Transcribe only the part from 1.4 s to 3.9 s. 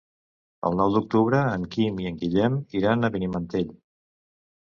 en Quim i en Guillem iran a Benimantell.